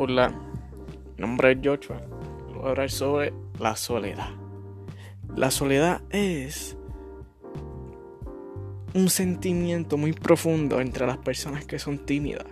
Hola, 0.00 0.28
mi 0.28 1.22
nombre 1.22 1.50
es 1.50 1.58
Joshua. 1.60 2.00
Voy 2.54 2.66
a 2.66 2.68
hablar 2.68 2.88
sobre 2.88 3.32
la 3.58 3.74
soledad. 3.74 4.28
La 5.34 5.50
soledad 5.50 6.02
es 6.10 6.76
un 8.94 9.10
sentimiento 9.10 9.96
muy 9.96 10.12
profundo 10.12 10.80
entre 10.80 11.04
las 11.04 11.16
personas 11.16 11.66
que 11.66 11.80
son 11.80 11.98
tímidas. 12.06 12.46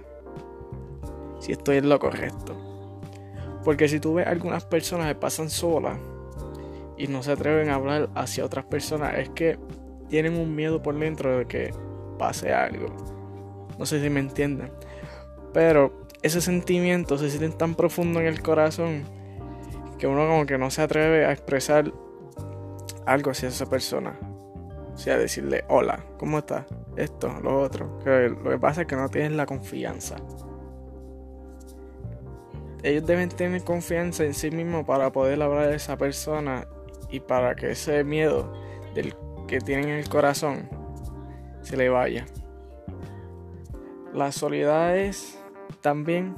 Si 1.38 1.52
estoy 1.52 1.76
en 1.76 1.88
lo 1.88 2.00
correcto. 2.00 2.56
Porque 3.62 3.86
si 3.86 4.00
tú 4.00 4.14
ves 4.14 4.26
algunas 4.26 4.64
personas 4.64 5.06
que 5.06 5.14
pasan 5.14 5.48
solas 5.48 6.00
y 6.98 7.06
no 7.06 7.22
se 7.22 7.30
atreven 7.30 7.70
a 7.70 7.76
hablar 7.76 8.10
hacia 8.16 8.44
otras 8.44 8.64
personas, 8.64 9.18
es 9.18 9.28
que 9.28 9.56
tienen 10.08 10.36
un 10.36 10.52
miedo 10.56 10.82
por 10.82 10.98
dentro 10.98 11.38
de 11.38 11.46
que 11.46 11.72
pase 12.18 12.52
algo. 12.52 12.88
No 13.78 13.86
sé 13.86 14.02
si 14.02 14.10
me 14.10 14.18
entienden. 14.18 14.72
Pero 15.52 16.05
ese 16.22 16.40
sentimiento 16.40 17.18
se 17.18 17.30
siente 17.30 17.56
tan 17.56 17.74
profundo 17.74 18.20
en 18.20 18.26
el 18.26 18.42
corazón 18.42 19.04
que 19.98 20.06
uno 20.06 20.26
como 20.26 20.46
que 20.46 20.58
no 20.58 20.70
se 20.70 20.82
atreve 20.82 21.24
a 21.24 21.32
expresar 21.32 21.92
algo 23.06 23.30
hacia 23.30 23.48
esa 23.48 23.66
persona. 23.66 24.18
O 24.94 24.98
sea, 24.98 25.18
decirle, 25.18 25.64
hola, 25.68 26.04
¿cómo 26.18 26.38
estás? 26.38 26.64
Esto, 26.96 27.28
lo 27.42 27.60
otro. 27.60 27.98
Que 28.00 28.28
lo 28.28 28.50
que 28.50 28.58
pasa 28.58 28.82
es 28.82 28.86
que 28.86 28.96
no 28.96 29.08
tienen 29.08 29.36
la 29.36 29.46
confianza. 29.46 30.16
Ellos 32.82 33.06
deben 33.06 33.28
tener 33.28 33.62
confianza 33.62 34.24
en 34.24 34.34
sí 34.34 34.50
mismos 34.50 34.84
para 34.84 35.10
poder 35.12 35.40
hablar 35.42 35.68
de 35.68 35.76
esa 35.76 35.96
persona 35.96 36.66
y 37.10 37.20
para 37.20 37.54
que 37.54 37.72
ese 37.72 38.04
miedo 38.04 38.52
del 38.94 39.14
que 39.46 39.60
tienen 39.60 39.88
en 39.88 39.98
el 39.98 40.08
corazón 40.08 40.68
se 41.62 41.76
le 41.76 41.88
vaya. 41.88 42.26
La 44.12 44.32
soledad 44.32 44.96
es 44.96 45.38
también 45.80 46.34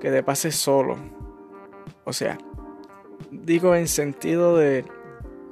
que 0.00 0.10
te 0.10 0.22
pases 0.22 0.56
solo. 0.56 0.96
O 2.04 2.12
sea, 2.12 2.38
digo 3.30 3.74
en 3.74 3.86
sentido 3.86 4.56
de 4.56 4.84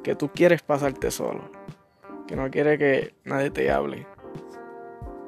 que 0.02 0.14
tú 0.14 0.30
quieres 0.32 0.62
pasarte 0.62 1.10
solo. 1.10 1.50
Que 2.26 2.34
no 2.36 2.50
quieres 2.50 2.78
que 2.78 3.14
nadie 3.24 3.50
te 3.50 3.70
hable. 3.70 4.06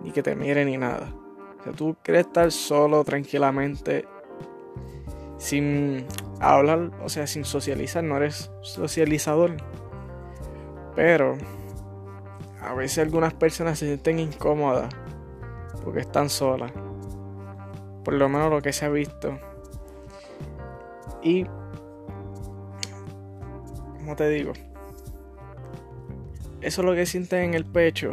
Ni 0.02 0.10
que 0.10 0.22
te 0.22 0.34
mire 0.34 0.64
ni 0.64 0.76
nada. 0.76 1.14
O 1.60 1.62
sea, 1.62 1.72
tú 1.72 1.96
quieres 2.02 2.26
estar 2.26 2.50
solo 2.50 3.04
tranquilamente. 3.04 4.06
Sin 5.36 6.06
hablar, 6.40 6.90
o 7.02 7.08
sea, 7.08 7.26
sin 7.26 7.44
socializar. 7.44 8.02
No 8.02 8.16
eres 8.16 8.50
socializador. 8.62 9.56
Pero 10.94 11.36
a 12.62 12.74
veces 12.74 12.98
algunas 12.98 13.34
personas 13.34 13.78
se 13.78 13.86
sienten 13.86 14.18
incómodas 14.18 14.94
porque 15.82 16.00
están 16.00 16.28
solas. 16.28 16.72
Por 18.04 18.14
lo 18.14 18.28
menos 18.28 18.50
lo 18.50 18.62
que 18.62 18.72
se 18.72 18.84
ha 18.84 18.88
visto. 18.88 19.38
Y, 21.22 21.44
como 23.98 24.16
te 24.16 24.28
digo, 24.28 24.52
eso 26.60 26.80
es 26.82 26.86
lo 26.86 26.94
que 26.94 27.06
sienten 27.06 27.40
en 27.44 27.54
el 27.54 27.64
pecho, 27.64 28.10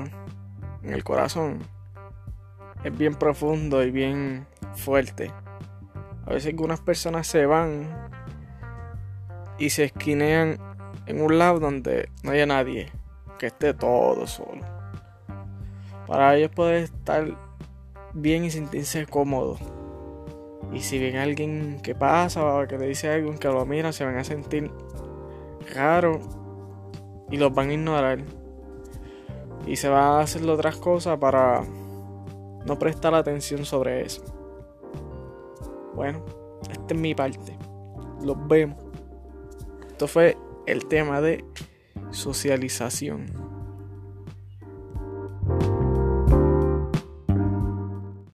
en 0.84 0.94
el 0.94 1.04
corazón. 1.04 1.60
Es 2.84 2.98
bien 2.98 3.16
profundo 3.16 3.84
y 3.84 3.92
bien 3.92 4.48
fuerte. 4.76 5.32
A 6.26 6.32
veces 6.32 6.52
algunas 6.52 6.82
personas 6.82 7.28
se 7.28 7.46
van 7.46 8.10
y 9.58 9.70
se 9.70 9.86
esquinean 9.86 10.58
en 11.06 11.22
un 11.22 11.38
lado 11.38 11.60
donde 11.60 12.10
no 12.24 12.32
haya 12.32 12.46
nadie, 12.46 12.92
que 13.40 13.48
esté 13.48 13.74
todo 13.74 14.28
solo. 14.28 14.62
Para 16.06 16.36
ellos 16.36 16.52
poder 16.52 16.84
estar 16.84 17.47
bien 18.18 18.44
y 18.46 18.52
sentirse 18.52 19.06
cómodo. 19.06 19.58
Y 20.74 20.82
si 20.82 21.00
ven 21.00 21.18
a 21.18 21.24
alguien 21.24 21.80
que 21.82 21.96
pasa 21.96 22.44
o 22.44 22.68
que 22.68 22.78
le 22.78 22.88
dice 22.88 23.10
algo 23.10 23.34
que 23.40 23.48
lo 23.48 23.66
mira, 23.66 23.92
se 23.94 24.04
van 24.04 24.18
a 24.18 24.24
sentir 24.24 24.72
raro 25.74 26.20
y 27.30 27.38
los 27.38 27.54
van 27.54 27.70
a 27.70 27.74
ignorar. 27.74 28.20
Y 29.66 29.76
se 29.76 29.90
van 29.90 30.04
a 30.04 30.20
hacer 30.22 30.48
otras 30.50 30.78
cosas 30.78 31.18
para 31.18 31.64
no 32.66 32.80
prestar 32.80 33.14
atención 33.16 33.66
sobre 33.66 34.06
eso. 34.06 34.24
Bueno, 35.96 36.24
esta 36.70 36.94
es 36.94 37.00
mi 37.00 37.16
parte. 37.16 37.58
Los 38.22 38.48
vemos. 38.48 38.78
Esto 39.88 40.08
fue 40.08 40.38
el 40.66 40.86
tema 40.86 41.22
de 41.22 41.44
socialización. 42.12 43.47